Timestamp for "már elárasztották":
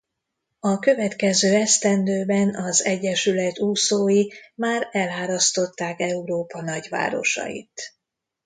4.55-5.99